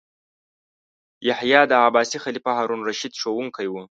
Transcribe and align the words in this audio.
یحیی 1.27 1.61
د 1.67 1.73
عباسي 1.87 2.17
خلیفه 2.23 2.51
هارون 2.57 2.79
الرشید 2.81 3.13
ښوونکی 3.21 3.67
و. 3.69 3.75